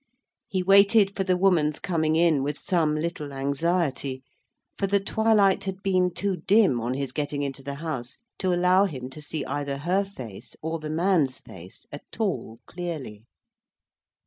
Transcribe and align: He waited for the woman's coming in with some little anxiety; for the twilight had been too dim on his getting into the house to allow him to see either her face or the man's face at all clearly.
He 0.47 0.63
waited 0.63 1.15
for 1.15 1.23
the 1.23 1.37
woman's 1.37 1.77
coming 1.77 2.15
in 2.15 2.41
with 2.41 2.57
some 2.57 2.95
little 2.95 3.31
anxiety; 3.31 4.23
for 4.75 4.87
the 4.87 4.99
twilight 4.99 5.65
had 5.65 5.83
been 5.83 6.11
too 6.11 6.37
dim 6.37 6.81
on 6.81 6.95
his 6.95 7.11
getting 7.11 7.43
into 7.43 7.61
the 7.61 7.75
house 7.75 8.17
to 8.39 8.51
allow 8.51 8.85
him 8.85 9.11
to 9.11 9.21
see 9.21 9.45
either 9.45 9.77
her 9.77 10.03
face 10.03 10.55
or 10.63 10.79
the 10.79 10.89
man's 10.89 11.39
face 11.39 11.85
at 11.91 12.17
all 12.19 12.59
clearly. 12.65 13.27